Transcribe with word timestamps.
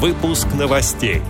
Выпуск 0.00 0.46
новостей. 0.56 1.22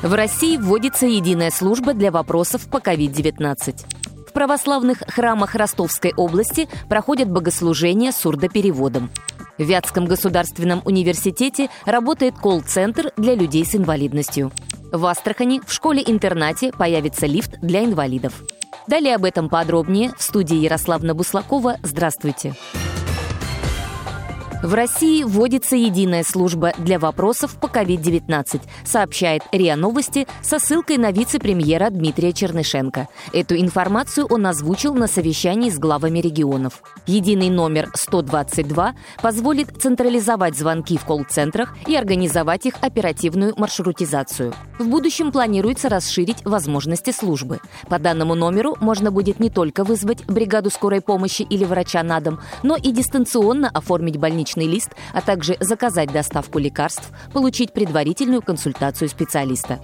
В 0.00 0.14
России 0.14 0.56
вводится 0.56 1.06
единая 1.06 1.50
служба 1.50 1.92
для 1.92 2.12
вопросов 2.12 2.68
по 2.68 2.76
COVID-19. 2.76 3.84
В 4.28 4.32
православных 4.32 4.98
храмах 5.08 5.56
Ростовской 5.56 6.14
области 6.16 6.68
проходят 6.88 7.28
богослужения 7.28 8.12
с 8.12 8.18
сурдопереводом. 8.18 9.10
В 9.58 9.64
Вятском 9.64 10.04
государственном 10.04 10.82
университете 10.84 11.68
работает 11.84 12.38
колл-центр 12.38 13.10
для 13.16 13.34
людей 13.34 13.64
с 13.66 13.74
инвалидностью. 13.74 14.52
В 14.92 15.04
Астрахани 15.06 15.60
в 15.66 15.72
школе-интернате 15.72 16.70
появится 16.70 17.26
лифт 17.26 17.58
для 17.60 17.84
инвалидов. 17.84 18.40
Далее 18.86 19.16
об 19.16 19.24
этом 19.24 19.48
подробнее 19.48 20.12
в 20.16 20.22
студии 20.22 20.58
Ярославна 20.58 21.12
Буслакова. 21.12 21.78
Здравствуйте. 21.82 22.54
Здравствуйте. 22.54 22.81
В 24.62 24.74
России 24.74 25.24
вводится 25.24 25.74
единая 25.74 26.22
служба 26.22 26.72
для 26.78 27.00
вопросов 27.00 27.56
по 27.60 27.66
COVID-19, 27.66 28.60
сообщает 28.84 29.42
РИА 29.50 29.74
Новости 29.74 30.28
со 30.40 30.60
ссылкой 30.60 30.98
на 30.98 31.10
вице-премьера 31.10 31.90
Дмитрия 31.90 32.32
Чернышенко. 32.32 33.08
Эту 33.32 33.56
информацию 33.56 34.24
он 34.30 34.46
озвучил 34.46 34.94
на 34.94 35.08
совещании 35.08 35.68
с 35.68 35.80
главами 35.80 36.20
регионов. 36.20 36.84
Единый 37.08 37.50
номер 37.50 37.90
122 37.96 38.94
позволит 39.20 39.82
централизовать 39.82 40.56
звонки 40.56 40.96
в 40.96 41.04
колл-центрах 41.06 41.76
и 41.88 41.96
организовать 41.96 42.64
их 42.64 42.74
оперативную 42.82 43.54
маршрутизацию. 43.56 44.54
В 44.78 44.86
будущем 44.86 45.32
планируется 45.32 45.88
расширить 45.88 46.44
возможности 46.44 47.10
службы. 47.10 47.58
По 47.88 47.98
данному 47.98 48.36
номеру 48.36 48.76
можно 48.78 49.10
будет 49.10 49.40
не 49.40 49.50
только 49.50 49.82
вызвать 49.82 50.24
бригаду 50.26 50.70
скорой 50.70 51.00
помощи 51.00 51.42
или 51.42 51.64
врача 51.64 52.04
на 52.04 52.20
дом, 52.20 52.38
но 52.62 52.76
и 52.76 52.92
дистанционно 52.92 53.68
оформить 53.68 54.18
больничный 54.18 54.51
больничный 54.52 54.66
лист, 54.66 54.90
а 55.12 55.20
также 55.20 55.56
заказать 55.60 56.12
доставку 56.12 56.58
лекарств, 56.58 57.10
получить 57.32 57.72
предварительную 57.72 58.42
консультацию 58.42 59.08
специалиста. 59.08 59.80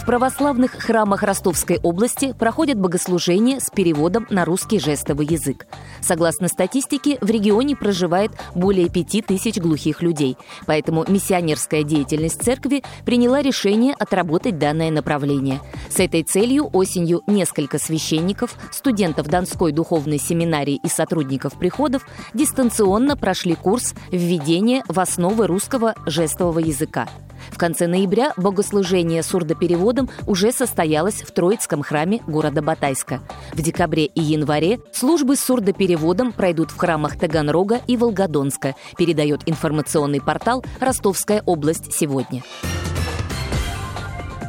В 0.00 0.06
православных 0.06 0.72
храмах 0.72 1.22
Ростовской 1.22 1.78
области 1.82 2.32
проходят 2.32 2.78
богослужения 2.78 3.60
с 3.60 3.70
переводом 3.70 4.26
на 4.30 4.44
русский 4.44 4.80
жестовый 4.80 5.26
язык. 5.26 5.66
Согласно 6.00 6.48
статистике, 6.48 7.18
в 7.20 7.30
регионе 7.30 7.76
проживает 7.76 8.32
более 8.54 8.88
пяти 8.88 9.20
тысяч 9.20 9.58
глухих 9.58 10.00
людей, 10.00 10.36
поэтому 10.66 11.04
миссионерская 11.06 11.82
деятельность 11.84 12.42
церкви 12.42 12.82
приняла 13.04 13.42
решение 13.42 13.94
отработать 13.94 14.58
данное 14.58 14.90
направление. 14.90 15.60
С 15.90 15.98
этой 15.98 16.22
целью 16.22 16.70
осенью 16.72 17.22
несколько 17.26 17.78
священников, 17.78 18.56
студентов 18.70 19.26
Донской 19.26 19.72
духовной 19.72 20.18
семинарии 20.18 20.80
и 20.82 20.88
сотрудников 20.88 21.58
приходов 21.58 22.06
дистанционно 22.32 23.16
прошли 23.16 23.56
курс 23.56 23.94
введения 24.12 24.84
в 24.88 25.00
основы 25.00 25.48
русского 25.48 25.94
жестового 26.06 26.60
языка. 26.60 27.08
В 27.50 27.58
конце 27.58 27.88
ноября 27.88 28.32
богослужение 28.36 29.22
сурдопереводом 29.22 30.08
уже 30.26 30.52
состоялось 30.52 31.22
в 31.22 31.32
Троицком 31.32 31.82
храме 31.82 32.20
города 32.26 32.62
Батайска. 32.62 33.20
В 33.52 33.60
декабре 33.60 34.06
и 34.06 34.20
январе 34.20 34.78
службы 34.92 35.34
с 35.34 35.40
сурдопереводом 35.40 36.32
пройдут 36.32 36.70
в 36.70 36.76
храмах 36.76 37.18
Таганрога 37.18 37.80
и 37.88 37.96
Волгодонска, 37.96 38.76
передает 38.96 39.40
информационный 39.46 40.20
портал 40.20 40.64
«Ростовская 40.78 41.42
область 41.44 41.92
сегодня». 41.92 42.42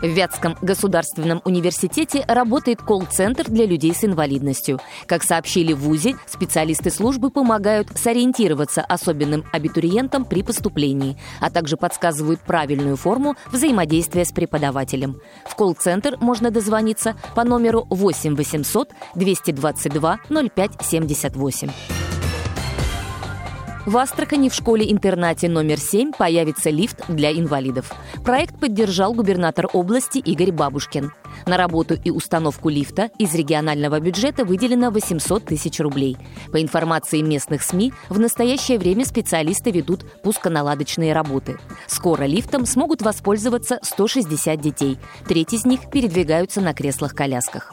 В 0.00 0.06
Вятском 0.06 0.56
государственном 0.62 1.42
университете 1.44 2.24
работает 2.28 2.80
колл-центр 2.80 3.44
для 3.50 3.66
людей 3.66 3.92
с 3.92 4.04
инвалидностью. 4.04 4.78
Как 5.06 5.24
сообщили 5.24 5.72
в 5.72 5.80
ВУЗе, 5.80 6.16
специалисты 6.26 6.90
службы 6.90 7.30
помогают 7.30 7.88
сориентироваться 7.96 8.82
особенным 8.82 9.44
абитуриентам 9.52 10.24
при 10.24 10.44
поступлении, 10.44 11.16
а 11.40 11.50
также 11.50 11.76
подсказывают 11.76 12.40
правильную 12.40 12.96
форму 12.96 13.34
взаимодействия 13.50 14.24
с 14.24 14.30
преподавателем. 14.30 15.20
В 15.44 15.56
колл-центр 15.56 16.16
можно 16.20 16.52
дозвониться 16.52 17.16
по 17.34 17.42
номеру 17.42 17.84
8 17.90 18.36
800 18.36 18.90
222 19.16 20.18
0578. 20.54 21.97
В 23.88 23.96
Астрахани 23.96 24.50
в 24.50 24.54
школе-интернате 24.54 25.48
номер 25.48 25.78
7 25.78 26.12
появится 26.12 26.68
лифт 26.68 27.08
для 27.08 27.32
инвалидов. 27.32 27.90
Проект 28.22 28.60
поддержал 28.60 29.14
губернатор 29.14 29.66
области 29.72 30.18
Игорь 30.18 30.52
Бабушкин. 30.52 31.10
На 31.46 31.56
работу 31.56 31.94
и 31.94 32.10
установку 32.10 32.68
лифта 32.68 33.08
из 33.18 33.34
регионального 33.34 33.98
бюджета 33.98 34.44
выделено 34.44 34.90
800 34.90 35.46
тысяч 35.46 35.80
рублей. 35.80 36.18
По 36.52 36.60
информации 36.60 37.22
местных 37.22 37.62
СМИ, 37.62 37.94
в 38.10 38.18
настоящее 38.18 38.78
время 38.78 39.06
специалисты 39.06 39.70
ведут 39.70 40.04
пусконаладочные 40.20 41.14
работы. 41.14 41.58
Скоро 41.86 42.24
лифтом 42.24 42.66
смогут 42.66 43.00
воспользоваться 43.00 43.78
160 43.80 44.60
детей. 44.60 44.98
Треть 45.26 45.54
из 45.54 45.64
них 45.64 45.88
передвигаются 45.90 46.60
на 46.60 46.74
креслах-колясках. 46.74 47.72